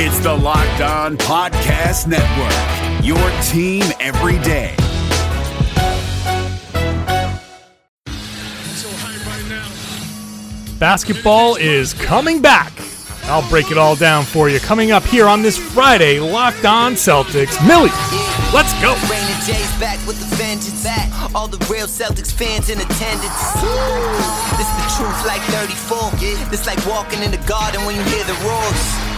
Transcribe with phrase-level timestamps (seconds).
[0.00, 4.76] It's the Locked On Podcast Network, your team every day.
[10.78, 12.72] Basketball is coming back.
[13.24, 14.60] I'll break it all down for you.
[14.60, 17.58] Coming up here on this Friday, Locked On Celtics.
[17.66, 17.90] Millie,
[18.54, 18.94] let's go.
[19.10, 20.84] Raymond J's back with the vengeance.
[20.84, 21.10] Back.
[21.34, 23.52] All the real Celtics fans in attendance.
[24.54, 26.12] This is the truth like 34.
[26.50, 29.17] This like walking in the garden when you hear the roars.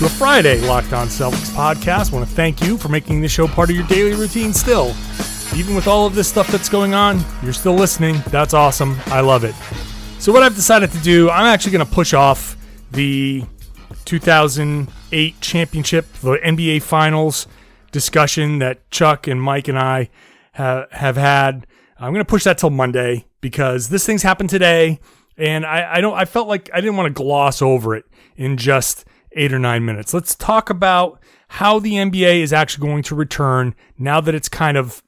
[0.00, 2.10] to a Friday Locked On Celtics podcast.
[2.10, 4.94] I want to thank you for making this show part of your daily routine still.
[5.54, 8.16] Even with all of this stuff that's going on, you're still listening.
[8.28, 8.96] That's awesome.
[9.08, 9.54] I love it.
[10.18, 12.56] So, what I've decided to do, I'm actually going to push off
[12.92, 13.44] the
[14.06, 17.46] 2008 championship, the NBA Finals
[17.92, 20.08] discussion that Chuck and Mike and I
[20.54, 21.66] ha- have had.
[21.98, 24.98] I'm going to push that till Monday because this thing's happened today
[25.36, 28.56] and I, I don't I felt like I didn't want to gloss over it in
[28.56, 30.12] just eight or nine minutes.
[30.12, 34.76] Let's talk about how the NBA is actually going to return now that it's kind
[34.76, 35.02] of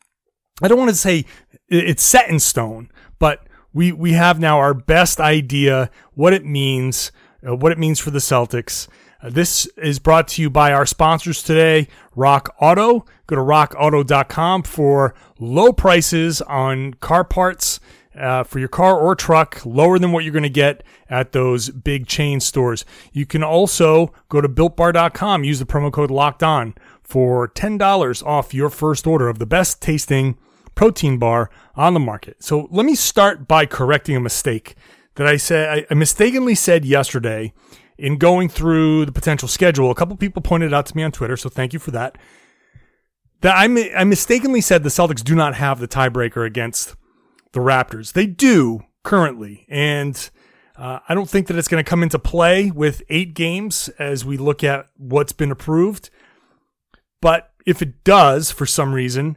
[0.62, 1.24] I don't want to say
[1.68, 7.10] it's set in stone, but we we have now our best idea what it means,
[7.46, 8.88] uh, what it means for the Celtics.
[9.22, 13.06] Uh, this is brought to you by our sponsors today, Rock Auto.
[13.26, 17.80] Go to rockauto.com for low prices on car parts
[18.16, 21.70] uh, for your car or truck, lower than what you're going to get at those
[21.70, 22.84] big chain stores.
[23.12, 28.54] You can also go to builtbar.com, use the promo code locked on for $10 off
[28.54, 30.36] your first order of the best tasting
[30.74, 32.42] protein bar on the market.
[32.42, 34.74] So let me start by correcting a mistake
[35.16, 37.52] that I said, I mistakenly said yesterday
[37.98, 39.90] in going through the potential schedule.
[39.90, 42.16] A couple people pointed out to me on Twitter, so thank you for that.
[43.42, 43.64] That I,
[43.94, 46.96] I mistakenly said the Celtics do not have the tiebreaker against
[47.52, 48.12] the Raptors.
[48.12, 50.30] They do currently, and
[50.76, 54.24] uh, I don't think that it's going to come into play with eight games as
[54.24, 56.10] we look at what's been approved.
[57.20, 59.36] But if it does, for some reason,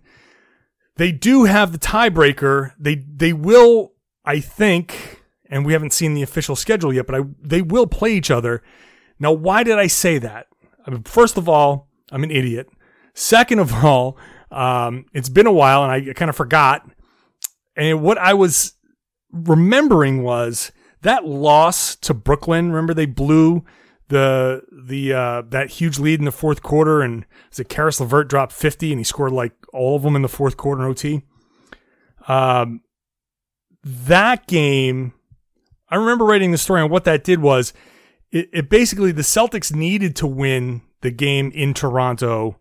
[0.97, 2.71] they do have the tiebreaker.
[2.79, 3.93] They they will,
[4.23, 8.13] I think, and we haven't seen the official schedule yet, but I they will play
[8.13, 8.63] each other.
[9.19, 10.47] Now, why did I say that?
[10.85, 12.69] I mean, first of all, I'm an idiot.
[13.13, 14.17] Second of all,
[14.51, 16.89] um, it's been a while and I kind of forgot
[17.75, 18.73] and what I was
[19.31, 20.71] remembering was
[21.01, 22.71] that loss to Brooklyn.
[22.71, 23.63] Remember they blew
[24.07, 28.27] the the uh, that huge lead in the fourth quarter, and was it Caris LeVert
[28.27, 31.21] dropped fifty, and he scored like all of them in the fourth quarter in OT.
[32.27, 32.81] Um,
[33.83, 35.13] that game,
[35.89, 37.73] I remember writing the story on what that did was
[38.31, 42.59] it, it basically the Celtics needed to win the game in Toronto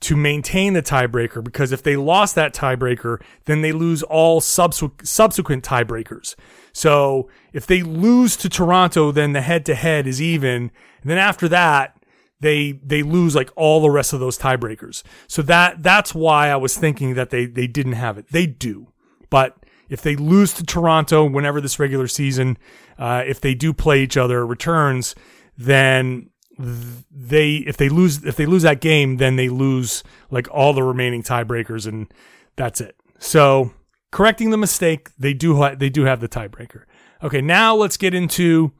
[0.00, 5.06] to maintain the tiebreaker because if they lost that tiebreaker, then they lose all subsequent
[5.06, 6.34] subsequent tiebreakers.
[6.72, 10.70] So if they lose to Toronto, then the head to head is even.
[11.02, 11.96] And then after that,
[12.40, 15.02] they they lose like all the rest of those tiebreakers.
[15.26, 18.28] So that that's why I was thinking that they they didn't have it.
[18.30, 18.88] They do,
[19.28, 19.56] but
[19.90, 22.56] if they lose to Toronto whenever this regular season,
[22.98, 25.14] uh, if they do play each other returns,
[25.58, 26.30] then
[26.60, 30.82] they if they lose if they lose that game, then they lose like all the
[30.82, 32.12] remaining tiebreakers, and
[32.56, 32.96] that's it.
[33.18, 33.72] So
[34.10, 36.84] correcting the mistake, they do ha- they do have the tiebreaker.
[37.22, 38.72] Okay, now let's get into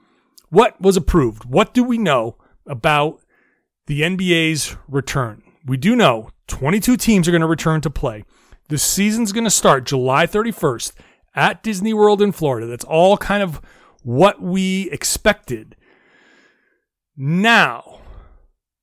[0.48, 1.44] what was approved.
[1.44, 2.36] What do we know
[2.66, 3.20] about
[3.86, 5.42] the NBA's return?
[5.64, 8.24] We do know 22 teams are going to return to play.
[8.68, 10.92] The season's going to start July 31st
[11.34, 12.66] at Disney World in Florida.
[12.66, 13.60] That's all kind of
[14.02, 15.76] what we expected.
[17.22, 17.98] Now,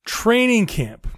[0.06, 1.08] training camp,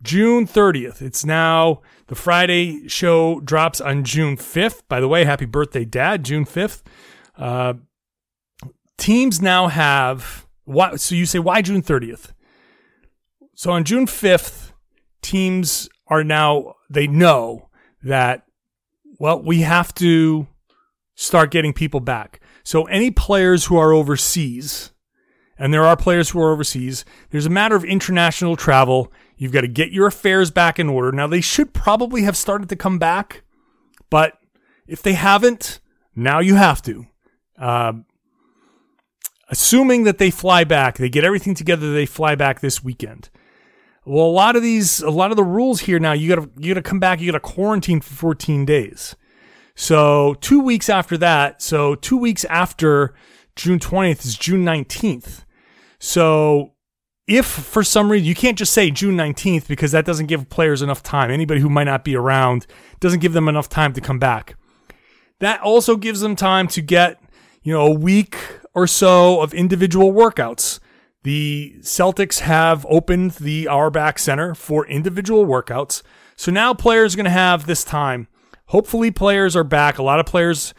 [0.00, 1.02] June 30th.
[1.02, 4.82] It's now the Friday show drops on June 5th.
[4.88, 6.82] By the way, happy birthday, Dad, June 5th.
[7.36, 7.74] Uh,
[8.96, 12.30] teams now have, why, so you say, why June 30th?
[13.56, 14.70] So on June 5th,
[15.20, 17.70] teams are now, they know
[18.04, 18.44] that,
[19.18, 20.46] well, we have to
[21.16, 22.40] start getting people back.
[22.62, 24.92] So any players who are overseas,
[25.58, 27.04] and there are players who are overseas.
[27.30, 29.12] There's a matter of international travel.
[29.36, 31.12] You've got to get your affairs back in order.
[31.12, 33.42] Now, they should probably have started to come back,
[34.10, 34.34] but
[34.86, 35.80] if they haven't,
[36.14, 37.06] now you have to.
[37.58, 37.92] Uh,
[39.48, 43.30] assuming that they fly back, they get everything together, they fly back this weekend.
[44.04, 46.72] Well, a lot of these, a lot of the rules here now, you gotta you
[46.72, 49.16] gotta come back, you gotta quarantine for 14 days.
[49.74, 53.14] So two weeks after that, so two weeks after
[53.54, 55.44] June 20th is June 19th.
[56.00, 56.74] So
[57.26, 60.82] if for some reason you can't just say June 19th because that doesn't give players
[60.82, 61.30] enough time.
[61.30, 62.66] Anybody who might not be around
[63.00, 64.56] doesn't give them enough time to come back.
[65.40, 67.20] That also gives them time to get,
[67.62, 68.36] you know, a week
[68.74, 70.80] or so of individual workouts.
[71.22, 76.02] The Celtics have opened the Auerbach Center for individual workouts.
[76.36, 78.28] So now players are going to have this time
[78.68, 79.98] hopefully players are back.
[79.98, 80.72] A lot of players,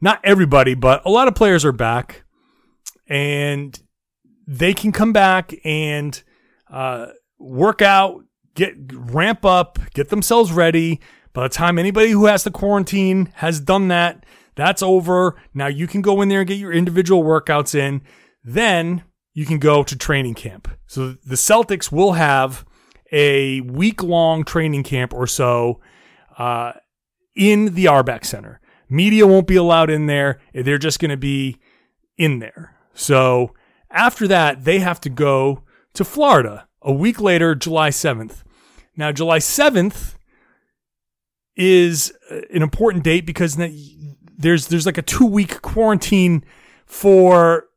[0.00, 2.24] not everybody, but a lot of players are back,
[3.08, 3.80] and
[4.46, 6.22] they can come back and
[6.70, 7.08] uh,
[7.38, 11.00] work out, get ramp up, get themselves ready.
[11.32, 15.36] By the time anybody who has to quarantine has done that, that's over.
[15.52, 18.02] Now you can go in there and get your individual workouts in.
[18.42, 19.04] Then
[19.34, 20.68] you can go to training camp.
[20.86, 22.64] So the Celtics will have
[23.12, 25.80] a week long training camp or so
[26.38, 26.72] uh,
[27.34, 28.60] in the Auerbach Center.
[28.88, 30.40] Media won't be allowed in there.
[30.54, 31.58] They're just going to be
[32.16, 32.76] in there.
[32.94, 33.52] So
[33.96, 35.62] after that, they have to go
[35.94, 38.44] to Florida a week later, July 7th.
[38.96, 40.14] Now, July 7th
[41.56, 43.58] is uh, an important date because
[44.38, 46.44] there's there's like a two week quarantine
[46.84, 47.68] for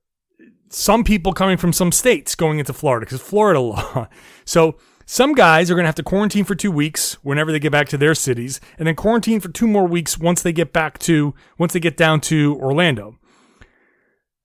[0.70, 4.08] some people coming from some states going into Florida because Florida law.
[4.44, 7.72] So some guys are going to have to quarantine for two weeks whenever they get
[7.72, 11.00] back to their cities, and then quarantine for two more weeks once they get back
[11.00, 13.18] to, once they get down to Orlando.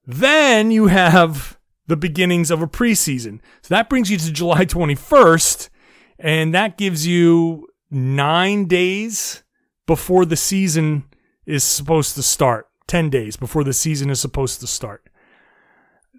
[0.06, 3.40] Then you have the beginnings of a preseason.
[3.62, 5.68] So that brings you to July 21st,
[6.18, 9.42] and that gives you nine days
[9.86, 11.04] before the season
[11.46, 12.68] is supposed to start.
[12.86, 15.08] 10 days before the season is supposed to start.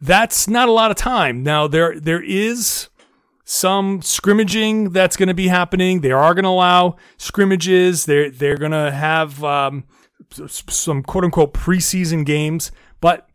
[0.01, 1.43] That's not a lot of time.
[1.43, 2.89] Now there there is
[3.45, 6.01] some scrimmaging that's going to be happening.
[6.01, 8.05] They are going to allow scrimmages.
[8.05, 9.85] They're they're going to have um,
[10.47, 13.29] some quote unquote preseason games, but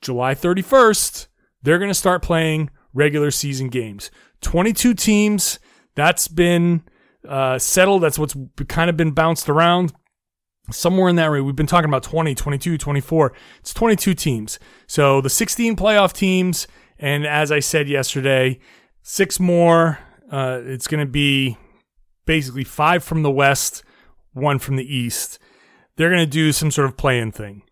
[0.00, 1.28] July 31st
[1.66, 4.12] they're going to start playing regular season games.
[4.42, 5.58] 22 teams.
[5.96, 6.84] That's been
[7.28, 8.04] uh, settled.
[8.04, 8.36] That's what's
[8.68, 9.92] kind of been bounced around.
[10.70, 11.44] Somewhere in that range.
[11.44, 13.32] We've been talking about 20, 22, 24.
[13.58, 14.60] It's 22 teams.
[14.86, 16.68] So the 16 playoff teams.
[17.00, 18.60] And as I said yesterday,
[19.02, 19.98] six more.
[20.30, 21.56] Uh, it's going to be
[22.26, 23.82] basically five from the west,
[24.34, 25.40] one from the east.
[25.96, 27.62] They're going to do some sort of play-in thing.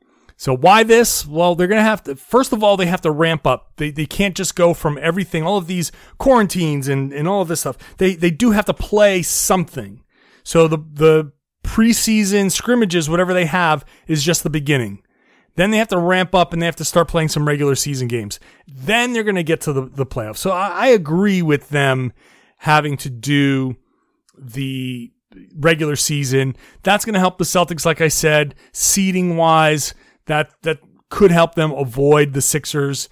[0.45, 1.27] So why this?
[1.27, 2.17] Well, they're going to have to.
[2.17, 3.73] First of all, they have to ramp up.
[3.77, 7.49] They they can't just go from everything, all of these quarantines and and all of
[7.49, 7.79] this stuff.
[7.97, 10.05] They they do have to play something.
[10.43, 11.33] So the the
[11.63, 15.03] preseason scrimmages, whatever they have, is just the beginning.
[15.57, 18.07] Then they have to ramp up and they have to start playing some regular season
[18.07, 18.39] games.
[18.69, 20.37] Then they're going to get to the, the playoffs.
[20.37, 22.13] So I, I agree with them
[22.59, 23.77] having to do
[24.37, 25.11] the
[25.57, 26.55] regular season.
[26.83, 29.95] That's going to help the Celtics, like I said, seeding wise.
[30.27, 30.81] That that
[31.11, 33.09] could help them avoid the Sixers.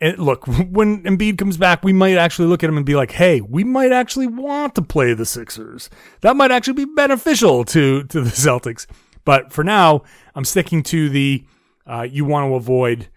[0.00, 3.12] And look, when Embiid comes back, we might actually look at him and be like,
[3.12, 5.90] "Hey, we might actually want to play the Sixers.
[6.22, 8.86] That might actually be beneficial to to the Celtics."
[9.24, 10.02] But for now,
[10.34, 11.44] I'm sticking to the
[11.86, 13.08] uh, you want to avoid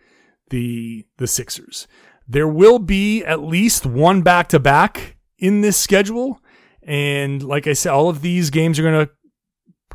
[0.50, 1.88] the the Sixers.
[2.28, 6.42] There will be at least one back to back in this schedule,
[6.83, 9.11] and like I said, all of these games are going to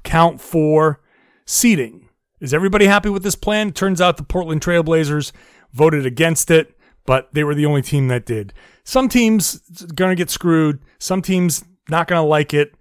[0.03, 1.01] count for
[1.45, 2.06] seeding.
[2.41, 3.73] Is everybody happy with this plan?
[3.73, 5.33] Turns out the Portland Trailblazers
[5.73, 6.77] voted against it,
[7.07, 8.53] but they were the only team that did.
[8.85, 10.81] Some teams are going to get screwed.
[10.99, 12.75] Some teams not going to like it.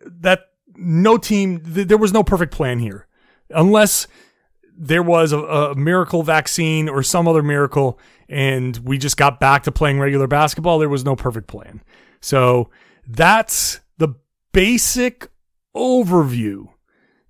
[0.00, 1.60] That no team.
[1.60, 3.06] Th- there was no perfect plan here,
[3.50, 4.06] unless
[4.76, 9.62] there was a, a, miracle vaccine or some other miracle and we just got back
[9.64, 11.82] to playing regular basketball, there was no perfect plan.
[12.20, 12.70] So
[13.06, 14.14] that's the
[14.52, 15.28] basic
[15.76, 16.68] overview.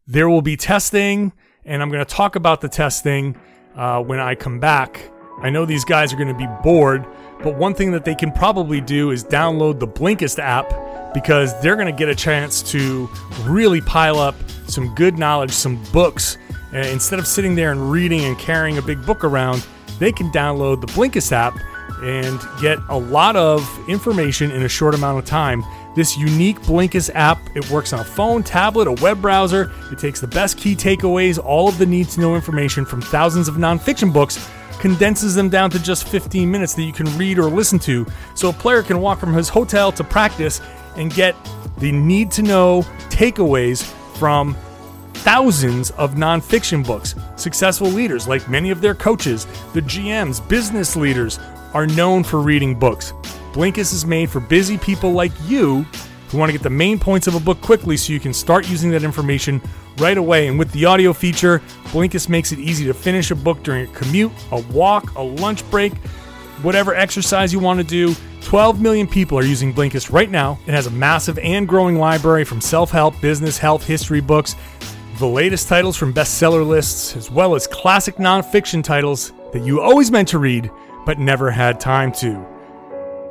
[0.07, 1.33] There will be testing,
[1.65, 3.37] and I'm going to talk about the testing
[3.77, 5.11] uh, when I come back.
[5.41, 7.05] I know these guys are going to be bored,
[7.43, 11.77] but one thing that they can probably do is download the Blinkist app because they're
[11.77, 13.09] going to get a chance to
[13.43, 14.35] really pile up
[14.67, 16.39] some good knowledge, some books
[16.75, 19.67] instead of sitting there and reading and carrying a big book around,
[19.99, 21.57] they can download the Blinkist app
[22.03, 25.63] and get a lot of information in a short amount of time.
[25.95, 29.71] This unique Blinkist app, it works on a phone, tablet, a web browser.
[29.93, 33.47] It takes the best key takeaways, all of the need to know information from thousands
[33.47, 37.45] of nonfiction books, condenses them down to just 15 minutes that you can read or
[37.45, 38.05] listen to.
[38.35, 40.61] So a player can walk from his hotel to practice
[40.97, 41.37] and get
[41.79, 43.85] the need to know takeaways
[44.19, 44.57] from
[45.15, 47.15] thousands of nonfiction books.
[47.37, 51.39] Successful leaders, like many of their coaches, the GMs, business leaders,
[51.73, 53.13] are known for reading books.
[53.55, 55.83] Blinkist is made for busy people like you
[56.29, 58.69] who want to get the main points of a book quickly so you can start
[58.69, 59.63] using that information
[59.99, 60.49] right away.
[60.49, 63.93] And with the audio feature, Blinkist makes it easy to finish a book during a
[63.93, 65.95] commute, a walk, a lunch break,
[66.63, 68.17] whatever exercise you want to do.
[68.41, 70.59] 12 million people are using Blinkist right now.
[70.67, 74.57] It has a massive and growing library from self help, business, health, history books,
[75.19, 80.11] the latest titles from bestseller lists, as well as classic nonfiction titles that you always
[80.11, 80.73] meant to read
[81.07, 82.54] but never had time to.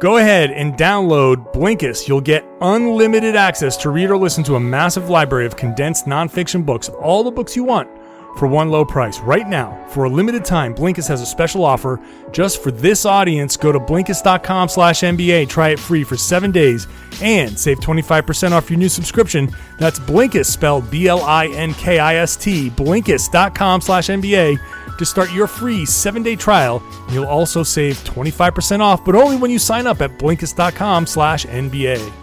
[0.03, 2.10] Go ahead and download Blinkist.
[2.10, 6.65] You'll get unlimited access to read or listen to a massive library of condensed nonfiction
[6.65, 7.89] books, all the books you want
[8.37, 9.19] for one low price.
[9.19, 11.99] Right now, for a limited time, Blinkist has a special offer
[12.31, 13.55] just for this audience.
[13.57, 16.87] Go to Blinkist.com slash NBA, try it free for seven days,
[17.21, 19.53] and save 25% off your new subscription.
[19.77, 26.83] That's Blinkist, spelled B-L-I-N-K-I-S-T, Blinkist.com slash NBA to start your free seven-day trial.
[27.09, 32.22] You'll also save 25% off, but only when you sign up at Blinkist.com slash NBA.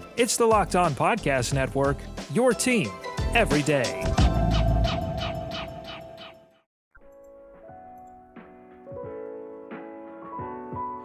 [0.17, 1.95] It's the Locked On Podcast Network,
[2.33, 2.89] your team
[3.33, 4.03] every day.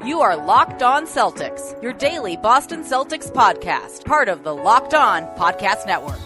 [0.04, 5.22] You are Locked On Celtics, your daily Boston Celtics podcast, part of the Locked On
[5.36, 6.18] Podcast Network.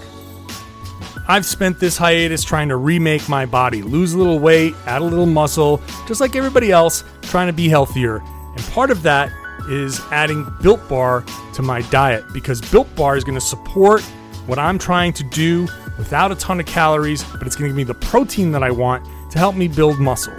[1.28, 5.04] I've spent this hiatus trying to remake my body, lose a little weight, add a
[5.04, 8.22] little muscle, just like everybody else, trying to be healthier.
[8.56, 9.30] And part of that
[9.70, 11.24] is adding Built Bar
[11.54, 14.02] to my diet because Built Bar is going to support
[14.46, 17.76] what I'm trying to do without a ton of calories, but it's going to give
[17.76, 20.34] me the protein that I want to help me build muscle.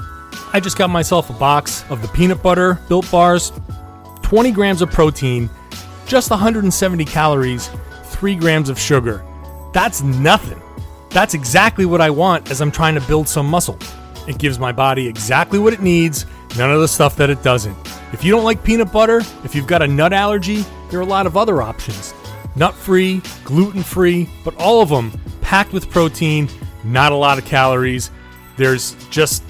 [0.54, 3.54] I just got myself a box of the peanut butter built bars,
[4.24, 5.50] 20 grams of protein,
[6.06, 7.70] just 170 calories,
[8.06, 9.26] 3 grams of sugar.
[9.74, 10.62] That's nothing.
[11.10, 13.78] That's exactly what I want as I'm trying to build some muscle.
[14.28, 16.26] It gives my body exactly what it needs,
[16.58, 17.78] none of the stuff that it doesn't.
[18.14, 21.06] If you don't like peanut butter, if you've got a nut allergy, there are a
[21.06, 22.14] lot of other options.
[22.56, 26.50] Nut free, gluten free, but all of them packed with protein,
[26.84, 28.12] not a lot of calories.
[28.58, 29.44] There's just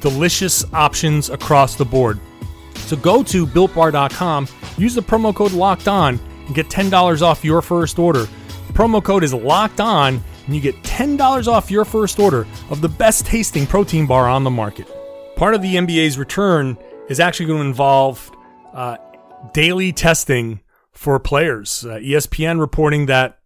[0.00, 2.18] delicious options across the board.
[2.74, 7.62] So go to builtbar.com, use the promo code locked on, and get $10 off your
[7.62, 8.26] first order.
[8.66, 12.80] The promo code is locked on, and you get $10 off your first order of
[12.80, 14.88] the best tasting protein bar on the market.
[15.36, 16.76] Part of the NBA's return
[17.08, 18.30] is actually going to involve
[18.72, 18.96] uh,
[19.52, 20.60] daily testing
[20.92, 21.84] for players.
[21.84, 23.38] Uh, ESPN reporting that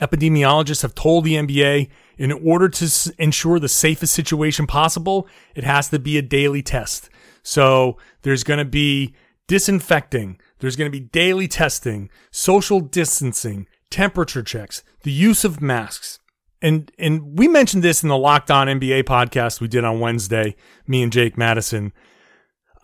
[0.00, 5.64] epidemiologists have told the NBA in order to s- ensure the safest situation possible, it
[5.64, 7.10] has to be a daily test.
[7.42, 9.14] So there's going to be
[9.46, 16.18] disinfecting, there's going to be daily testing, social distancing, temperature checks, the use of masks.
[16.62, 20.56] And and we mentioned this in the Locked On NBA podcast we did on Wednesday,
[20.86, 21.92] me and Jake Madison.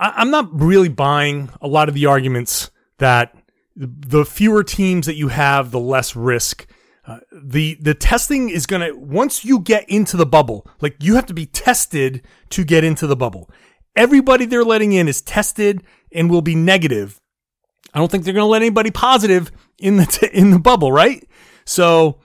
[0.00, 3.37] I, I'm not really buying a lot of the arguments that
[3.76, 6.66] the fewer teams that you have, the less risk.
[7.07, 11.26] Uh, the the testing is gonna once you get into the bubble, like you have
[11.26, 13.50] to be tested to get into the bubble.
[13.97, 17.21] Everybody they're letting in is tested and will be negative.
[17.95, 21.26] I don't think they're gonna let anybody positive in the t- in the bubble, right?
[21.64, 22.21] So,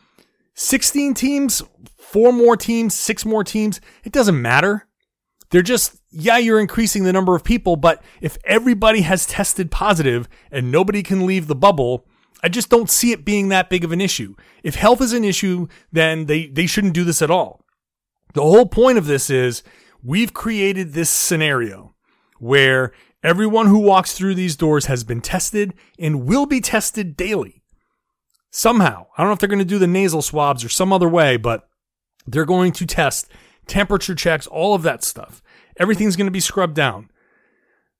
[0.53, 1.63] sixteen teams,
[1.97, 4.87] four more teams, six more teams, it doesn't matter.
[5.51, 10.29] They're just, yeah, you're increasing the number of people, but if everybody has tested positive
[10.49, 12.07] and nobody can leave the bubble,
[12.41, 14.35] I just don't see it being that big of an issue.
[14.63, 17.65] If health is an issue, then they, they shouldn't do this at all.
[18.33, 19.61] The whole point of this is
[20.01, 21.95] we've created this scenario
[22.39, 27.61] where everyone who walks through these doors has been tested and will be tested daily.
[28.51, 29.07] Somehow.
[29.17, 31.35] I don't know if they're going to do the nasal swabs or some other way,
[31.35, 31.67] but
[32.25, 33.29] they're going to test
[33.67, 35.41] temperature checks, all of that stuff.
[35.77, 37.09] Everything's going to be scrubbed down.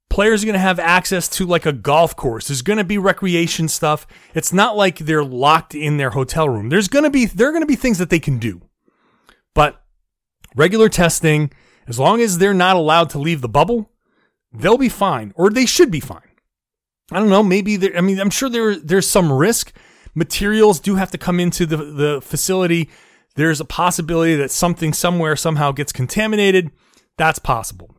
[0.10, 2.48] Players are going to have access to like a golf course.
[2.48, 4.06] There's going to be recreation stuff.
[4.34, 6.70] It's not like they're locked in their hotel room.
[6.70, 8.62] There's going to be there are going to be things that they can do.
[9.54, 9.84] But
[10.56, 11.52] regular testing,
[11.88, 13.92] as long as they're not allowed to leave the bubble,
[14.54, 16.22] they'll be fine or they should be fine.
[17.12, 19.76] I don't know, maybe there I mean, I'm sure there there's some risk.
[20.14, 22.90] Materials do have to come into the the facility.
[23.36, 26.72] There's a possibility that something somewhere somehow gets contaminated.
[27.18, 27.96] That's possible.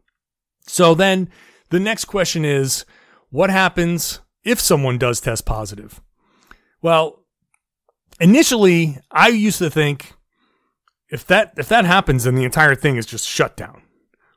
[0.67, 1.31] So then
[1.71, 2.85] the next question is
[3.31, 6.01] what happens if someone does test positive?
[6.83, 7.25] Well,
[8.21, 10.13] initially, I used to think
[11.09, 13.83] if that if that happens then the entire thing is just shut down.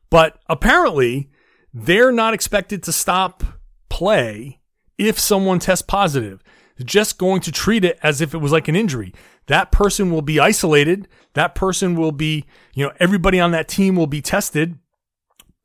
[0.10, 1.30] But apparently,
[1.74, 3.44] they're not expected to stop
[3.90, 4.60] play
[4.98, 6.44] if someone tests positive.
[6.84, 9.14] Just going to treat it as if it was like an injury.
[9.48, 11.08] That person will be isolated.
[11.34, 14.78] That person will be, you know, everybody on that team will be tested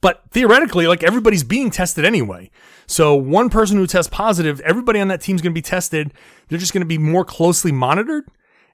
[0.05, 2.51] but theoretically, like everybody's being tested anyway.
[2.87, 6.13] So one person who tests positive, everybody on that team's going to be tested.
[6.47, 8.25] They're just going to be more closely monitored.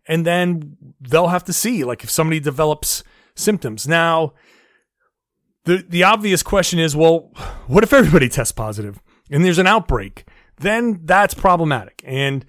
[0.08, 3.04] And then they'll have to see, like, if somebody develops
[3.36, 3.86] symptoms.
[3.86, 4.32] Now,
[5.66, 7.30] the, the obvious question is, well,
[7.68, 10.24] what if everybody tests positive and there's an outbreak?
[10.60, 12.02] Then that's problematic.
[12.04, 12.44] And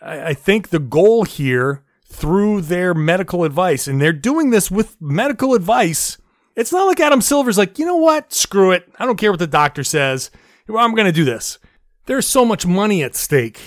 [0.00, 4.96] I, I think the goal here through their medical advice, and they're doing this with
[5.00, 6.18] medical advice
[6.56, 8.32] it's not like Adam Silver's like, you know what?
[8.32, 8.90] Screw it.
[8.98, 10.30] I don't care what the doctor says.
[10.68, 11.58] I'm going to do this.
[12.06, 13.60] There's so much money at stake.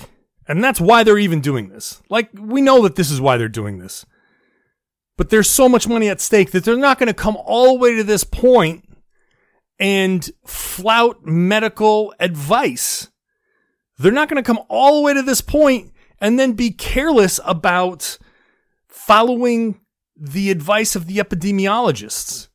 [0.48, 2.02] And that's why they're even doing this.
[2.10, 4.08] Like, we know that this is why they're doing this.
[5.16, 7.80] But there's so much money at stake that they're not going to come all the
[7.80, 8.84] way to this point
[9.78, 13.12] and flout medical advice.
[14.00, 17.40] They're not going to come all the way to this point and then be careless
[17.46, 18.18] about
[18.88, 19.82] following
[20.18, 22.50] the advice of the epidemiologists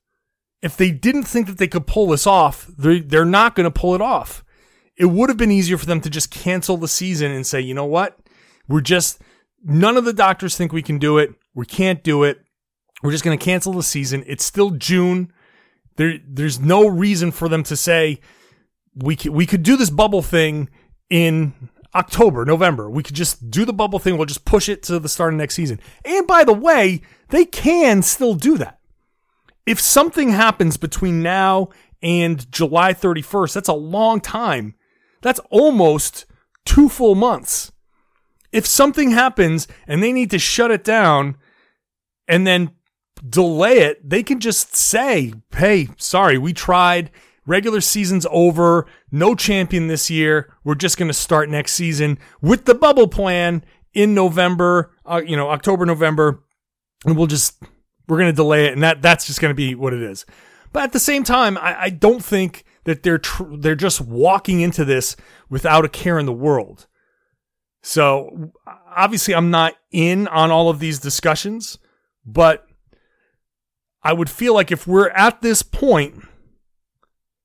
[0.65, 3.71] if they didn't think that they could pull this off, they're, they're not going to
[3.71, 4.43] pull it off.
[4.97, 7.75] It would have been easier for them to just cancel the season and say, you
[7.75, 8.19] know what?
[8.67, 9.21] We're just,
[9.63, 11.35] none of the doctors think we can do it.
[11.55, 12.39] We can't do it.
[13.03, 14.25] We're just going to cancel the season.
[14.27, 15.31] It's still June.
[15.97, 18.21] There, there's no reason for them to say
[18.97, 20.71] we we could do this bubble thing
[21.15, 21.55] in
[21.95, 22.91] October, November.
[22.91, 24.17] We could just do the bubble thing.
[24.17, 25.79] We'll just push it to the start of next season.
[26.05, 28.81] And by the way, they can still do that
[29.67, 31.69] if something happens between now
[32.03, 34.75] and July 31st, that's a long time.
[35.23, 36.27] That's almost
[36.65, 37.73] two full months.
[38.53, 41.37] If something happens and they need to shut it down
[42.29, 42.71] and then
[43.27, 47.11] delay it, they can just say, hey, sorry, we tried.
[47.47, 48.87] Regular season's over.
[49.11, 50.55] No champion this year.
[50.65, 55.37] We're just going to start next season with the bubble plan in November, uh, you
[55.37, 56.43] know, October, November.
[57.05, 57.63] And we'll just
[58.09, 60.25] we're going to delay it, and that that's just going to be what it is.
[60.73, 64.61] But at the same time, I, I don't think that they're tr- they're just walking
[64.61, 65.17] into this
[65.49, 66.87] without a care in the world.
[67.83, 68.53] So
[68.97, 71.79] obviously, I'm not in on all of these discussions,
[72.25, 72.67] but
[74.03, 76.25] I would feel like if we're at this point,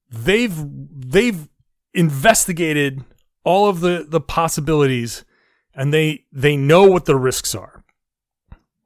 [0.10, 1.48] they've they've
[1.94, 3.04] investigated
[3.44, 5.26] all of the the possibilities,
[5.74, 7.84] and they they know what the risks are.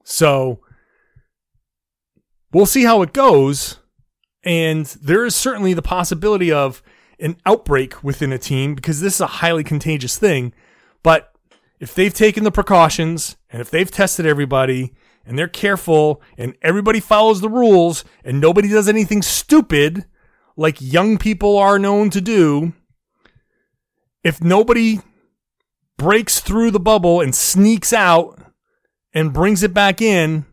[0.04, 0.62] So
[2.52, 3.80] we'll see how it goes.
[4.46, 6.84] And there is certainly the possibility of
[7.20, 10.54] an outbreak within a team because this is a highly contagious thing.
[11.02, 11.34] But
[11.80, 14.94] if they've taken the precautions and if they've tested everybody
[15.26, 20.06] and they're careful and everybody follows the rules and nobody does anything stupid
[20.56, 22.74] like young people are known to do,
[24.24, 25.00] if nobody
[25.98, 28.39] breaks through the bubble and sneaks out
[29.13, 30.46] and brings it back in,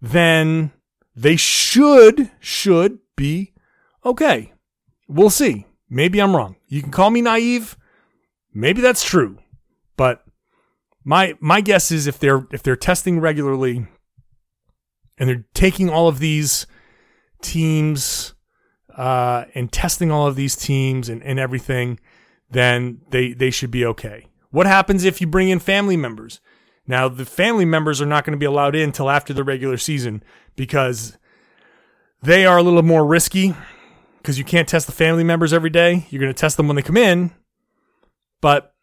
[0.00, 0.72] then
[1.14, 3.52] they should, should be
[4.04, 4.52] okay.
[5.08, 5.66] We'll see.
[5.90, 6.56] Maybe I'm wrong.
[6.66, 7.76] You can call me naive.
[8.52, 9.38] Maybe that's true.
[9.96, 10.24] But
[11.04, 13.86] my my guess is if they're if they're testing regularly
[15.16, 16.66] and they're taking all of these
[17.42, 18.34] teams
[18.98, 22.00] uh, and testing all of these teams and, and everything,
[22.50, 24.26] then they they should be okay.
[24.50, 26.40] What happens if you bring in family members?
[26.86, 29.76] Now, the family members are not going to be allowed in until after the regular
[29.76, 30.24] season
[30.56, 31.16] because
[32.22, 33.54] they are a little more risky
[34.16, 36.06] because you can't test the family members every day.
[36.10, 37.30] You're going to test them when they come in.
[38.40, 38.74] But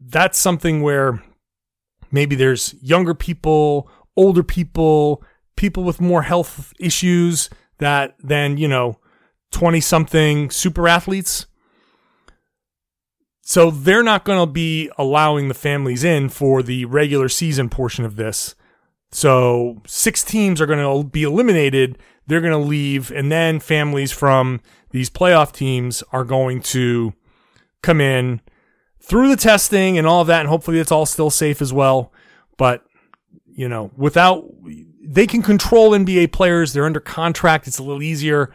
[0.00, 1.22] that's something where
[2.12, 5.24] maybe there's younger people, older people,
[5.56, 8.98] people with more health issues that than, you know,
[9.52, 11.46] 20 something super athletes.
[13.42, 18.04] So they're not going to be allowing the families in for the regular season portion
[18.04, 18.54] of this
[19.14, 21.98] So six teams are going to be eliminated.
[22.26, 24.60] They're going to leave, and then families from
[24.90, 27.12] these playoff teams are going to
[27.80, 28.40] come in
[29.00, 32.12] through the testing and all of that, and hopefully it's all still safe as well.
[32.56, 32.84] But
[33.54, 34.44] you know, without
[35.06, 37.66] they can control NBA players, they're under contract.
[37.66, 38.52] It's a little easier.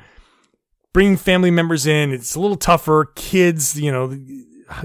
[0.92, 3.12] Bringing family members in, it's a little tougher.
[3.16, 4.18] Kids, you know,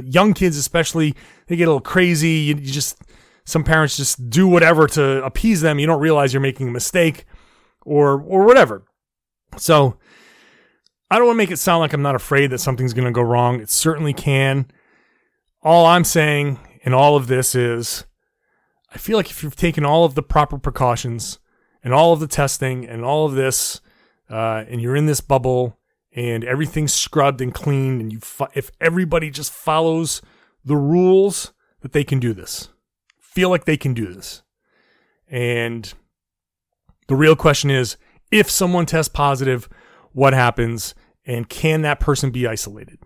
[0.03, 1.15] young kids especially,
[1.47, 2.29] they get a little crazy.
[2.29, 2.99] You, you just
[3.45, 5.79] some parents just do whatever to appease them.
[5.79, 7.25] You don't realize you're making a mistake
[7.85, 8.85] or or whatever.
[9.57, 9.99] So
[11.11, 13.13] I don't want to make it sound like I'm not afraid that something's going to
[13.13, 13.61] go wrong.
[13.61, 14.67] It certainly can.
[15.63, 18.05] All I'm saying in all of this is
[18.95, 21.41] I feel like if you've taken all of the proper precautions
[21.83, 23.81] and all of the testing and all of this,
[24.31, 25.79] uh, and you're in this bubble
[26.13, 30.23] and everything's scrubbed and cleaned, and you fo- if everybody just follows
[30.65, 32.71] the rules, that they can do this.
[33.21, 34.43] Feel like they can do this.
[35.29, 35.93] And
[37.09, 37.99] the real question is
[38.31, 39.69] if someone tests positive,
[40.13, 40.95] what happens?
[41.27, 43.01] And can that person be isolated?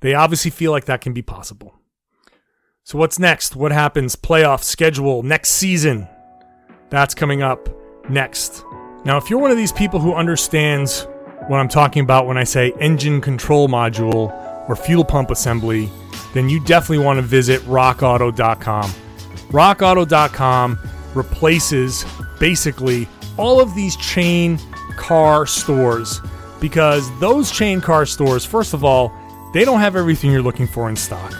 [0.00, 1.78] They obviously feel like that can be possible.
[2.86, 3.56] So, what's next?
[3.56, 4.14] What happens?
[4.14, 6.06] Playoff schedule next season.
[6.90, 7.70] That's coming up
[8.10, 8.62] next.
[9.06, 11.06] Now, if you're one of these people who understands
[11.48, 14.30] what I'm talking about when I say engine control module
[14.68, 15.88] or fuel pump assembly,
[16.34, 18.90] then you definitely want to visit rockauto.com.
[19.48, 20.78] Rockauto.com
[21.14, 22.04] replaces
[22.38, 24.58] basically all of these chain
[24.98, 26.20] car stores
[26.60, 29.10] because those chain car stores, first of all,
[29.54, 31.32] they don't have everything you're looking for in stock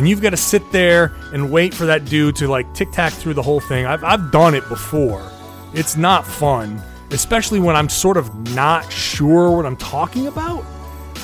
[0.00, 3.12] and you've got to sit there and wait for that dude to like tic tac
[3.12, 3.84] through the whole thing.
[3.84, 5.30] I've, I've done it before.
[5.74, 10.64] It's not fun, especially when I'm sort of not sure what I'm talking about.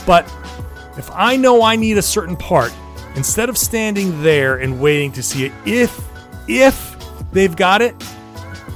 [0.06, 0.26] But
[0.98, 2.70] if I know I need a certain part,
[3.14, 5.98] instead of standing there and waiting to see it, if
[6.46, 6.94] if
[7.32, 7.94] they've got it,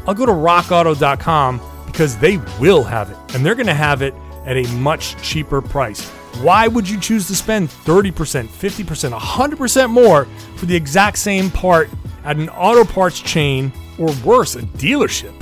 [0.06, 4.14] I'll go to rockauto.com because they will have it and they're going to have it
[4.46, 6.10] at a much cheaper price.
[6.38, 10.24] Why would you choose to spend 30%, 50%, 100% more
[10.56, 11.90] for the exact same part
[12.24, 15.34] at an auto parts chain or worse, a dealership?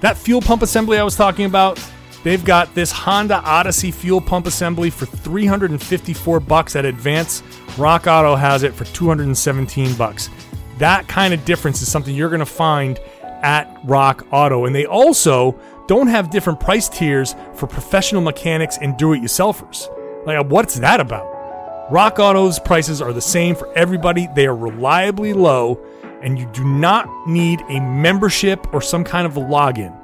[0.00, 1.80] That fuel pump assembly I was talking about,
[2.22, 7.42] they've got this Honda Odyssey fuel pump assembly for 354 bucks at Advance.
[7.78, 10.28] Rock Auto has it for 217 bucks.
[10.76, 14.66] That kind of difference is something you're going to find at Rock Auto.
[14.66, 19.88] And they also don't have different price tiers for professional mechanics and do it yourselfers.
[20.26, 21.30] Like, what's that about?
[21.90, 25.78] Rock Auto's prices are the same for everybody, they are reliably low,
[26.22, 29.94] and you do not need a membership or some kind of a login.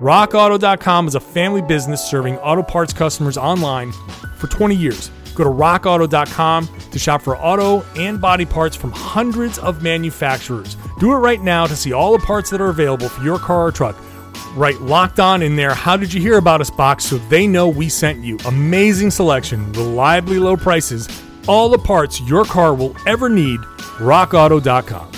[0.00, 3.92] RockAuto.com is a family business serving auto parts customers online
[4.36, 5.10] for 20 years.
[5.34, 10.76] Go to rockauto.com to shop for auto and body parts from hundreds of manufacturers.
[10.98, 13.66] Do it right now to see all the parts that are available for your car
[13.66, 13.96] or truck.
[14.58, 15.72] Write locked on in there.
[15.72, 18.36] How did you hear about us box so they know we sent you?
[18.44, 21.08] Amazing selection, reliably low prices,
[21.46, 23.60] all the parts your car will ever need.
[23.60, 25.12] RockAuto.com.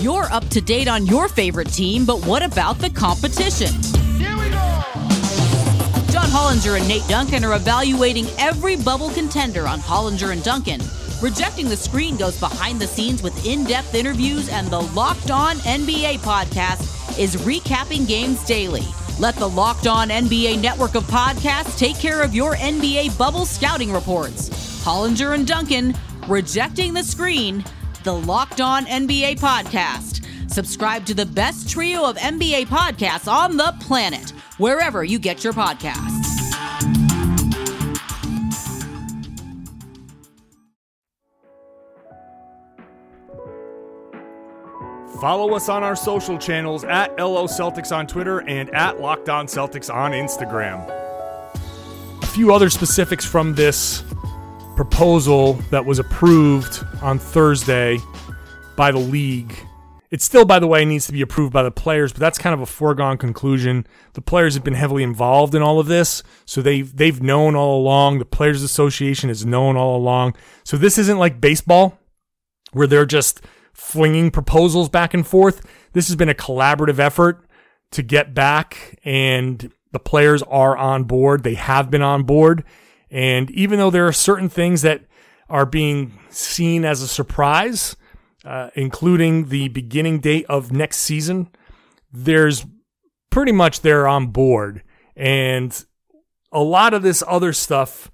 [0.00, 3.72] You're up to date on your favorite team, but what about the competition?
[4.14, 4.82] Here we go.
[6.12, 10.80] John Hollinger and Nate Duncan are evaluating every bubble contender on Hollinger and Duncan.
[11.22, 15.54] Rejecting the Screen goes behind the scenes with in depth interviews, and the Locked On
[15.58, 18.82] NBA podcast is recapping games daily.
[19.20, 23.92] Let the Locked On NBA network of podcasts take care of your NBA bubble scouting
[23.92, 24.48] reports.
[24.84, 25.94] Hollinger and Duncan,
[26.26, 27.64] Rejecting the Screen,
[28.02, 30.26] the Locked On NBA podcast.
[30.50, 35.52] Subscribe to the best trio of NBA podcasts on the planet, wherever you get your
[35.52, 36.11] podcasts.
[45.22, 49.46] Follow us on our social channels at LO Celtics on Twitter and at Locked On
[49.46, 50.84] Celtics on Instagram.
[52.20, 54.02] A few other specifics from this
[54.74, 57.98] proposal that was approved on Thursday
[58.76, 59.54] by the league.
[60.10, 62.52] It still, by the way, needs to be approved by the players, but that's kind
[62.52, 63.86] of a foregone conclusion.
[64.14, 67.80] The players have been heavily involved in all of this, so they've they've known all
[67.80, 68.18] along.
[68.18, 70.34] The Players Association has known all along.
[70.64, 71.96] So this isn't like baseball,
[72.72, 73.40] where they're just
[73.72, 75.62] flinging proposals back and forth.
[75.92, 77.44] This has been a collaborative effort
[77.92, 81.42] to get back, and the players are on board.
[81.42, 82.64] They have been on board.
[83.10, 85.04] And even though there are certain things that
[85.48, 87.96] are being seen as a surprise,
[88.44, 91.48] uh, including the beginning date of next season,
[92.10, 92.64] there's
[93.30, 94.82] pretty much they're on board.
[95.14, 95.84] And
[96.50, 98.10] a lot of this other stuff,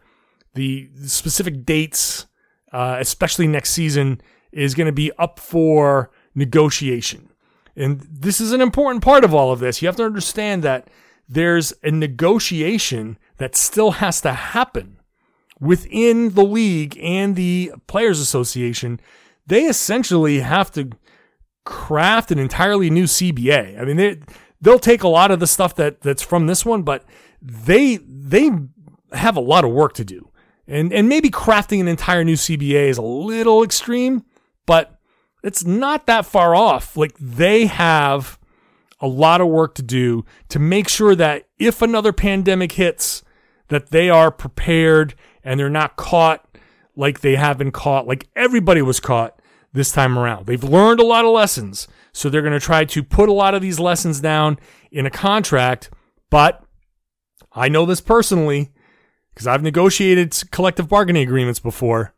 [0.55, 2.27] the specific dates
[2.73, 4.21] uh, especially next season,
[4.53, 7.31] is going to be up for negotiation.
[7.77, 9.81] And this is an important part of all of this.
[9.81, 10.89] You have to understand that
[11.29, 14.99] there's a negotiation that still has to happen
[15.61, 19.01] within the league and the Players Association.
[19.47, 20.91] They essentially have to
[21.65, 23.81] craft an entirely new CBA.
[23.81, 24.21] I mean, they
[24.61, 27.05] they'll take a lot of the stuff that that's from this one, but
[27.41, 28.51] they they
[29.13, 30.31] have a lot of work to do.
[30.67, 34.25] And and maybe crafting an entire new CBA is a little extreme,
[34.69, 35.01] but
[35.43, 36.95] it's not that far off.
[36.95, 38.39] Like they have
[39.01, 43.23] a lot of work to do to make sure that if another pandemic hits,
[43.69, 46.47] that they are prepared and they're not caught
[46.97, 49.41] like they have been caught, like everybody was caught
[49.73, 50.45] this time around.
[50.45, 51.89] They've learned a lot of lessons.
[52.13, 54.59] So they're going to try to put a lot of these lessons down
[54.93, 55.89] in a contract.
[56.29, 56.63] But
[57.53, 58.71] I know this personally
[59.33, 62.13] because I've negotiated collective bargaining agreements before.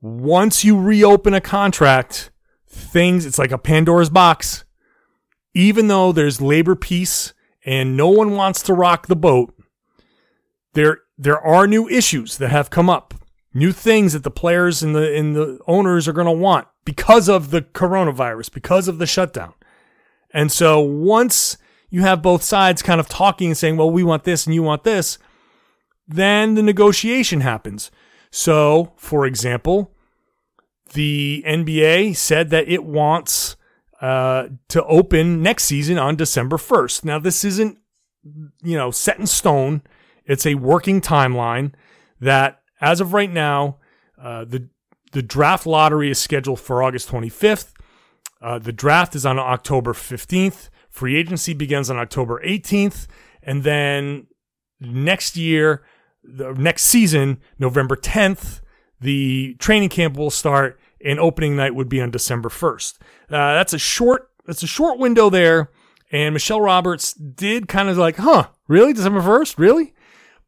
[0.00, 2.30] Once you reopen a contract,
[2.68, 4.64] things, it's like a Pandora's box.
[5.54, 7.32] Even though there's labor peace
[7.64, 9.54] and no one wants to rock the boat,
[10.74, 13.14] there, there are new issues that have come up
[13.54, 17.28] new things that the players and the and the owners are going to want because
[17.28, 19.54] of the coronavirus, because of the shutdown.
[20.32, 21.56] And so once
[21.90, 24.62] you have both sides kind of talking and saying, "Well, we want this and you
[24.62, 25.18] want this,"
[26.06, 27.90] then the negotiation happens.
[28.30, 29.92] So, for example,
[30.92, 33.56] the NBA said that it wants
[34.00, 37.04] uh, to open next season on December 1st.
[37.04, 37.78] Now, this isn't,
[38.62, 39.82] you know, set in stone.
[40.24, 41.72] It's a working timeline
[42.20, 43.78] that as of right now,
[44.20, 44.68] uh, the
[45.12, 47.72] the draft lottery is scheduled for August 25th.
[48.42, 50.68] Uh, the draft is on October 15th.
[50.90, 53.06] Free agency begins on October 18th,
[53.42, 54.26] and then
[54.80, 55.82] next year,
[56.36, 58.60] the next season, November 10th,
[59.00, 62.98] the training camp will start, and opening night would be on December 1st.
[63.30, 65.70] Uh, that's a short that's a short window there.
[66.10, 68.94] And Michelle Roberts did kind of like, huh, really?
[68.94, 69.58] December 1st?
[69.58, 69.94] Really?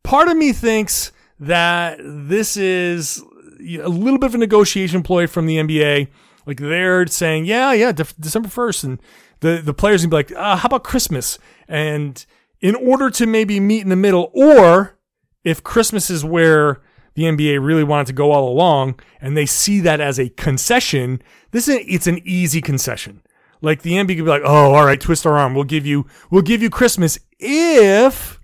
[0.03, 3.23] Part of me thinks that this is
[3.61, 6.09] a little bit of a negotiation ploy from the NBA.
[6.47, 8.85] Like they're saying, yeah, yeah, De- December 1st.
[8.85, 9.03] And
[9.41, 11.39] the, the players can be like, uh, how about Christmas?
[11.69, 12.25] And
[12.61, 14.97] in order to maybe meet in the middle, or
[15.45, 16.81] if Christmas is where
[17.15, 21.23] the NBA really wanted to go all along and they see that as a concession,
[21.51, 23.23] this is, it's an easy concession.
[23.63, 25.55] Like the NBA could be like, oh, all right, twist our arm.
[25.55, 28.41] We'll give you, we'll give you Christmas if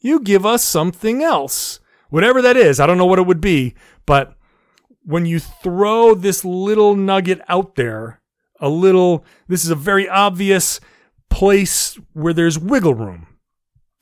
[0.00, 1.80] you give us something else
[2.10, 2.80] whatever that is.
[2.80, 3.74] I don't know what it would be,
[4.06, 4.34] but
[5.04, 8.20] when you throw this little nugget out there,
[8.60, 10.80] a little, this is a very obvious
[11.30, 13.26] place where there's wiggle room.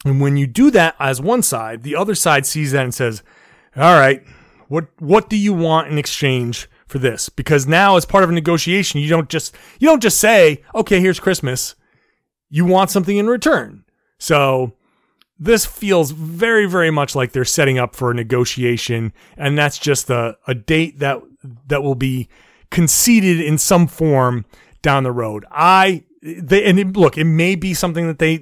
[0.07, 3.23] And when you do that as one side, the other side sees that and says,
[3.75, 4.23] all right,
[4.69, 7.29] what, what do you want in exchange for this?
[7.29, 11.01] Because now as part of a negotiation, you don't just, you don't just say, okay,
[11.01, 11.75] here's Christmas.
[12.49, 13.85] You want something in return.
[14.19, 14.75] So
[15.39, 20.09] this feels very, very much like they're setting up for a negotiation, and that's just
[20.09, 21.21] a, a date that
[21.67, 22.29] that will be
[22.71, 24.47] conceded in some form
[24.83, 25.45] down the road.
[25.51, 28.39] I they and it, look, it may be something that they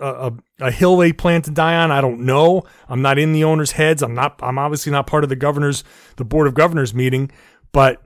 [0.00, 1.90] a, a hill they plan to die on.
[1.90, 2.64] I don't know.
[2.88, 4.02] I'm not in the owners' heads.
[4.02, 4.40] I'm not.
[4.42, 5.84] I'm obviously not part of the governors,
[6.16, 7.30] the board of governors meeting.
[7.72, 8.02] But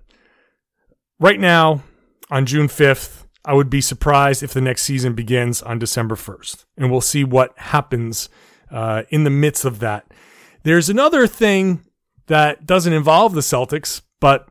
[1.18, 1.82] right now,
[2.30, 6.64] on June 5th, I would be surprised if the next season begins on December 1st.
[6.76, 8.28] And we'll see what happens
[8.70, 10.06] uh, in the midst of that.
[10.62, 11.84] There's another thing
[12.26, 14.48] that doesn't involve the Celtics, but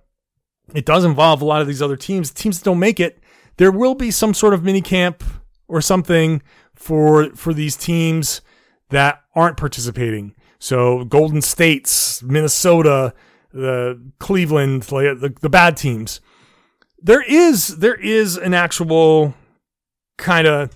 [0.76, 2.32] it does involve a lot of these other teams.
[2.32, 3.20] Teams that don't make it,
[3.58, 5.24] there will be some sort of mini camp
[5.68, 6.42] or something
[6.84, 8.42] for for these teams
[8.90, 10.36] that aren't participating.
[10.60, 13.14] So Golden State's, Minnesota,
[13.52, 16.22] the Cleveland, the, the bad teams
[17.04, 19.36] there is there is an actual
[20.18, 20.74] kind of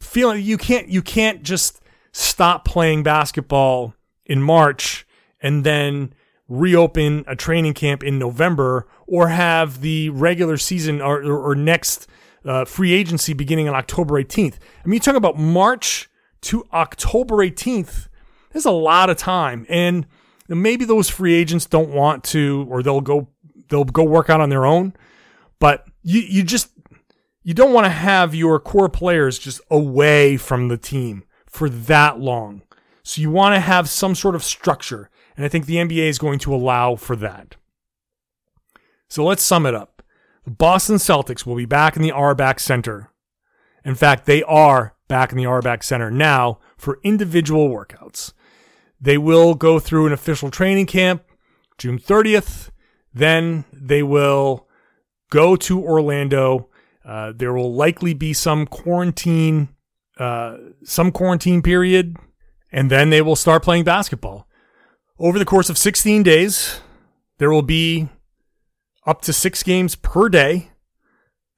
[0.00, 1.80] feeling you can't you can't just
[2.12, 5.06] stop playing basketball in March
[5.40, 6.12] and then
[6.48, 12.08] reopen a training camp in November or have the regular season or, or, or next
[12.44, 14.54] uh, free agency beginning on October 18th.
[14.54, 16.08] I mean, you talk about March
[16.42, 18.08] to October 18th.
[18.52, 20.06] There's a lot of time, and
[20.48, 23.28] maybe those free agents don't want to, or they'll go
[23.68, 24.94] they'll go work out on their own.
[25.58, 26.70] But you you just
[27.42, 32.18] you don't want to have your core players just away from the team for that
[32.18, 32.62] long.
[33.02, 36.18] So you want to have some sort of structure, and I think the NBA is
[36.18, 37.56] going to allow for that.
[39.08, 39.99] So let's sum it up.
[40.44, 43.10] The Boston Celtics will be back in the Auerbach Center.
[43.84, 48.32] In fact, they are back in the Auerbach Center now for individual workouts.
[49.00, 51.24] They will go through an official training camp
[51.80, 52.70] June 30th
[53.14, 54.68] Then they will
[55.30, 56.68] go to Orlando.
[57.04, 59.70] Uh, there will likely be some quarantine,
[60.18, 62.16] uh, some quarantine period,
[62.70, 64.46] and then they will start playing basketball.
[65.18, 66.80] Over the course of 16 days,
[67.38, 68.10] there will be
[69.06, 70.70] up to six games per day.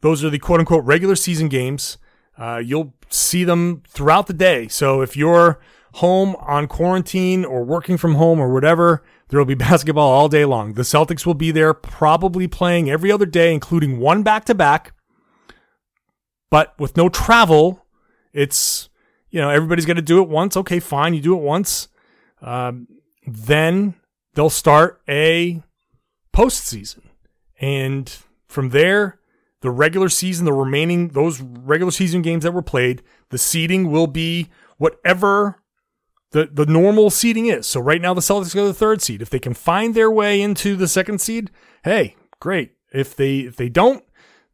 [0.00, 1.98] Those are the quote unquote regular season games.
[2.36, 4.68] Uh, you'll see them throughout the day.
[4.68, 5.60] So if you're
[5.94, 10.44] home on quarantine or working from home or whatever, there will be basketball all day
[10.44, 10.74] long.
[10.74, 14.94] The Celtics will be there probably playing every other day, including one back to back.
[16.50, 17.86] But with no travel,
[18.32, 18.90] it's,
[19.30, 20.56] you know, everybody's going to do it once.
[20.56, 21.14] Okay, fine.
[21.14, 21.88] You do it once.
[22.42, 22.88] Um,
[23.26, 23.94] then
[24.34, 25.62] they'll start a
[26.34, 27.02] postseason.
[27.62, 28.14] And
[28.48, 29.20] from there,
[29.60, 34.08] the regular season, the remaining, those regular season games that were played, the seeding will
[34.08, 35.62] be whatever
[36.32, 37.66] the, the normal seeding is.
[37.66, 39.22] So right now the Celtics go to the third seed.
[39.22, 41.50] If they can find their way into the second seed,
[41.84, 42.72] hey, great.
[42.92, 44.04] If they if they don't,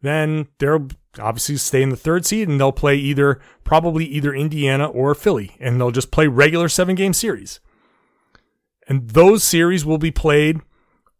[0.02, 4.86] then they'll obviously stay in the third seed and they'll play either probably either Indiana
[4.86, 7.60] or Philly, and they'll just play regular seven game series.
[8.86, 10.60] And those series will be played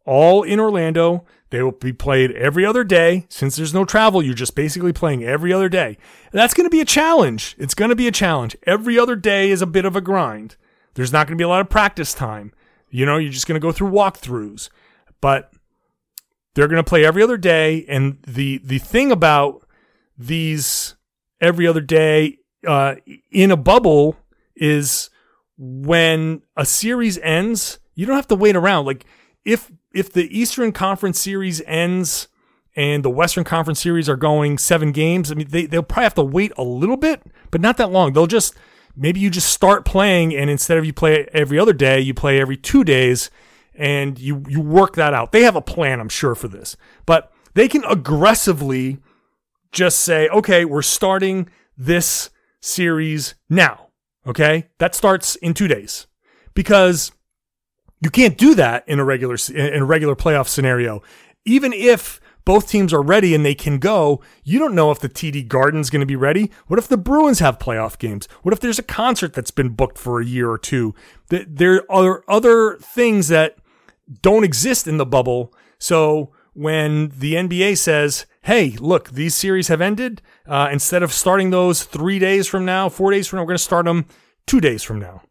[0.09, 1.23] all in Orlando.
[1.51, 3.27] They will be played every other day.
[3.29, 5.97] Since there's no travel, you're just basically playing every other day.
[6.31, 7.55] that's going to be a challenge.
[7.59, 8.57] It's going to be a challenge.
[8.63, 10.55] Every other day is a bit of a grind.
[10.95, 12.53] There's not going to be a lot of practice time.
[12.89, 14.69] You know, you're just going to go through walkthroughs.
[15.21, 15.53] But
[16.55, 17.85] they're going to play every other day.
[17.87, 19.63] And the, the thing about
[20.17, 20.95] these
[21.39, 22.95] every other day uh,
[23.31, 24.17] in a bubble
[24.55, 25.11] is
[25.57, 28.85] when a series ends, you don't have to wait around.
[28.85, 29.05] Like
[29.45, 32.27] if if the Eastern Conference series ends
[32.75, 36.13] and the Western Conference series are going seven games, I mean, they, they'll probably have
[36.15, 38.13] to wait a little bit, but not that long.
[38.13, 38.55] They'll just,
[38.95, 42.39] maybe you just start playing and instead of you play every other day, you play
[42.39, 43.29] every two days
[43.73, 45.31] and you, you work that out.
[45.31, 48.99] They have a plan, I'm sure, for this, but they can aggressively
[49.71, 52.29] just say, okay, we're starting this
[52.61, 53.87] series now.
[54.27, 54.67] Okay.
[54.77, 56.07] That starts in two days
[56.53, 57.11] because
[58.01, 61.01] you can't do that in a regular in a regular playoff scenario.
[61.45, 65.09] Even if both teams are ready and they can go, you don't know if the
[65.09, 66.49] TD Garden's going to be ready.
[66.67, 68.27] What if the Bruins have playoff games?
[68.41, 70.95] What if there's a concert that's been booked for a year or two?
[71.27, 73.57] There are other things that
[74.21, 75.53] don't exist in the bubble.
[75.77, 81.51] So when the NBA says, hey, look, these series have ended, uh, instead of starting
[81.51, 84.07] those three days from now, four days from now, we're going to start them
[84.47, 85.21] two days from now.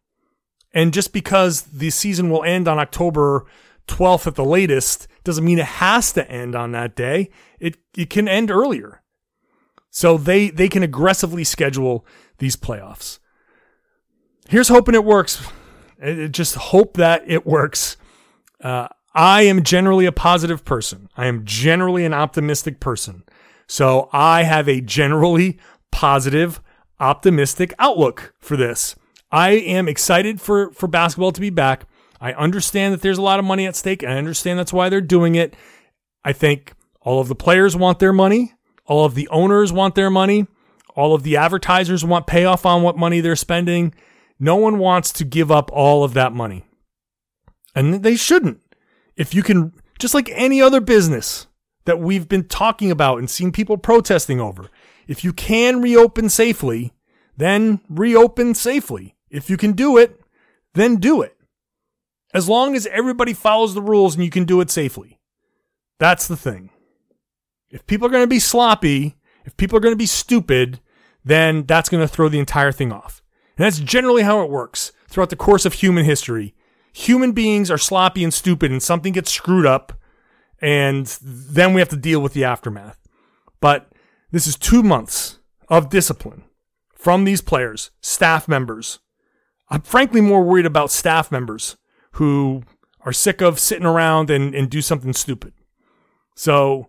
[0.72, 3.46] And just because the season will end on October
[3.86, 7.30] 12th at the latest doesn't mean it has to end on that day.
[7.58, 9.02] It it can end earlier.
[9.90, 12.06] So they they can aggressively schedule
[12.38, 13.18] these playoffs.
[14.48, 15.42] Here's hoping it works.
[16.30, 17.96] Just hope that it works.
[18.62, 21.08] Uh, I am generally a positive person.
[21.16, 23.24] I am generally an optimistic person.
[23.66, 25.58] So I have a generally
[25.90, 26.60] positive,
[27.00, 28.94] optimistic outlook for this.
[29.30, 31.86] I am excited for, for basketball to be back.
[32.20, 34.02] I understand that there's a lot of money at stake.
[34.02, 35.54] I understand that's why they're doing it.
[36.24, 38.54] I think all of the players want their money.
[38.86, 40.46] All of the owners want their money.
[40.96, 43.94] All of the advertisers want payoff on what money they're spending.
[44.40, 46.64] No one wants to give up all of that money.
[47.74, 48.60] And they shouldn't.
[49.16, 51.46] If you can, just like any other business
[51.84, 54.70] that we've been talking about and seen people protesting over,
[55.06, 56.92] if you can reopen safely,
[57.36, 59.14] then reopen safely.
[59.30, 60.20] If you can do it,
[60.74, 61.36] then do it.
[62.34, 65.18] As long as everybody follows the rules and you can do it safely.
[65.98, 66.70] That's the thing.
[67.70, 70.80] If people are going to be sloppy, if people are going to be stupid,
[71.24, 73.22] then that's going to throw the entire thing off.
[73.56, 76.54] And that's generally how it works throughout the course of human history.
[76.92, 79.92] Human beings are sloppy and stupid, and something gets screwed up,
[80.60, 82.98] and then we have to deal with the aftermath.
[83.60, 83.92] But
[84.30, 85.38] this is two months
[85.68, 86.44] of discipline
[86.94, 89.00] from these players, staff members,
[89.70, 91.76] I'm frankly more worried about staff members
[92.12, 92.62] who
[93.00, 95.52] are sick of sitting around and, and do something stupid.
[96.34, 96.88] So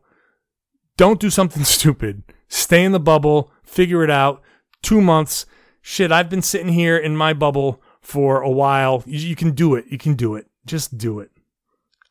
[0.97, 2.23] don't do something stupid.
[2.47, 4.41] Stay in the bubble, figure it out.
[4.81, 5.45] Two months.
[5.81, 9.03] Shit, I've been sitting here in my bubble for a while.
[9.05, 9.85] You, you can do it.
[9.89, 10.47] You can do it.
[10.65, 11.31] Just do it.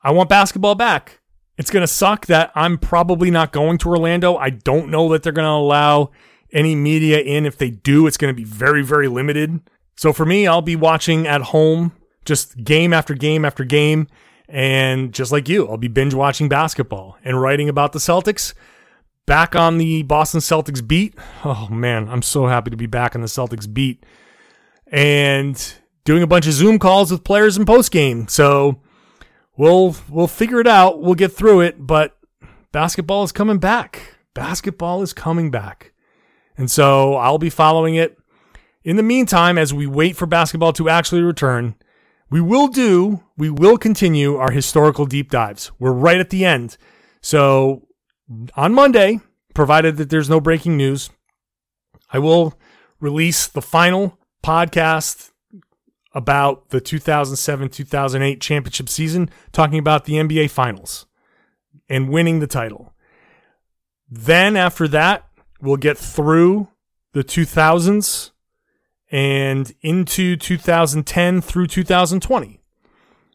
[0.02, 1.20] I want basketball back.
[1.56, 4.36] It's going to suck that I'm probably not going to Orlando.
[4.36, 6.10] I don't know that they're going to allow
[6.52, 7.46] any media in.
[7.46, 9.60] If they do, it's going to be very, very limited.
[9.98, 11.90] So for me, I'll be watching at home
[12.24, 14.06] just game after game after game.
[14.48, 18.54] And just like you, I'll be binge watching basketball and writing about the Celtics.
[19.26, 21.16] Back on the Boston Celtics beat.
[21.44, 24.06] Oh man, I'm so happy to be back on the Celtics beat.
[24.86, 25.74] And
[26.04, 28.28] doing a bunch of Zoom calls with players in post game.
[28.28, 28.80] So
[29.56, 31.02] we'll we'll figure it out.
[31.02, 32.16] We'll get through it, but
[32.70, 34.16] basketball is coming back.
[34.32, 35.92] Basketball is coming back.
[36.56, 38.16] And so I'll be following it.
[38.84, 41.74] In the meantime, as we wait for basketball to actually return,
[42.30, 45.72] we will do, we will continue our historical deep dives.
[45.78, 46.76] We're right at the end.
[47.20, 47.88] So
[48.54, 49.20] on Monday,
[49.54, 51.10] provided that there's no breaking news,
[52.12, 52.58] I will
[53.00, 55.30] release the final podcast
[56.14, 61.06] about the 2007 2008 championship season, talking about the NBA Finals
[61.88, 62.94] and winning the title.
[64.10, 65.28] Then after that,
[65.60, 66.68] we'll get through
[67.12, 68.30] the 2000s
[69.10, 72.60] and into 2010 through 2020.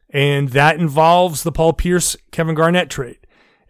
[0.09, 3.19] And that involves the Paul Pierce Kevin Garnett trade.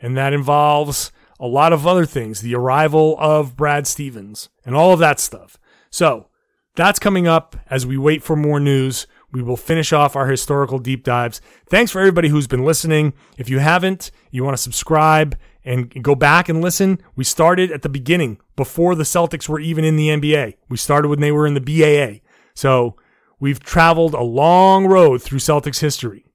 [0.01, 4.91] And that involves a lot of other things, the arrival of Brad Stevens and all
[4.91, 5.58] of that stuff.
[5.89, 6.28] So
[6.76, 9.08] that's coming up as we wait for more news.
[9.32, 11.41] We will finish off our historical deep dives.
[11.68, 13.14] Thanks for everybody who's been listening.
[13.38, 16.99] If you haven't, you want to subscribe and go back and listen.
[17.16, 20.55] We started at the beginning before the Celtics were even in the NBA.
[20.70, 22.20] We started when they were in the BAA.
[22.53, 22.95] So
[23.39, 26.26] we've traveled a long road through Celtics history.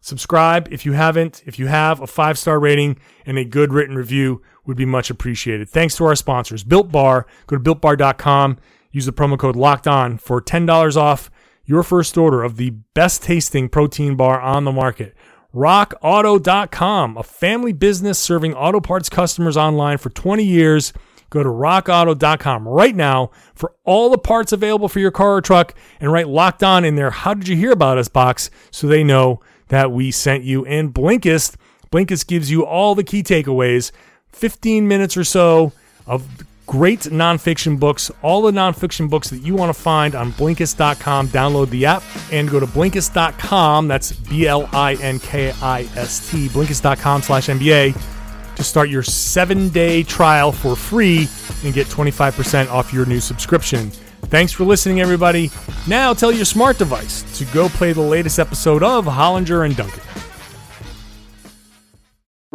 [0.00, 1.42] Subscribe if you haven't.
[1.46, 5.10] If you have a five star rating and a good written review, would be much
[5.10, 5.68] appreciated.
[5.68, 7.26] Thanks to our sponsors, Built Bar.
[7.46, 8.58] Go to builtbar.com.
[8.90, 11.30] Use the promo code Locked On for ten dollars off
[11.64, 15.14] your first order of the best tasting protein bar on the market.
[15.56, 20.92] RockAuto.com, a family business serving auto parts customers online for 20 years.
[21.30, 25.74] Go to rockauto.com right now for all the parts available for your car or truck
[25.98, 27.10] and write locked on in there.
[27.10, 30.66] How did you hear about us box so they know that we sent you?
[30.66, 31.56] And Blinkist,
[31.90, 33.92] Blinkist gives you all the key takeaways,
[34.32, 35.72] 15 minutes or so
[36.06, 41.28] of great nonfiction books, all the nonfiction books that you want to find on Blinkist.com.
[41.28, 42.02] Download the app
[42.32, 43.88] and go to Blinkist.com.
[43.88, 47.96] That's B L I N K I S T, Blinkist.com slash NBA
[48.56, 51.28] to start your seven day trial for free
[51.64, 53.90] and get 25% off your new subscription.
[54.28, 55.50] Thanks for listening, everybody.
[55.86, 60.02] Now tell your smart device to go play the latest episode of Hollinger and Duncan.